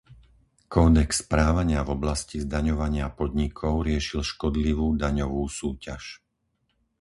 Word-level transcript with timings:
Kódex 0.73 1.09
správania 1.25 1.81
v 1.85 1.89
oblasti 1.97 2.37
zdaňovania 2.45 3.07
podnikov 3.19 3.73
riešil 3.87 4.21
škodlivú 4.31 4.87
daňovú 5.03 5.43
súťaž. 5.59 6.03